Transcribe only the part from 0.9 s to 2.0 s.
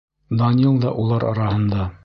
улар араһында.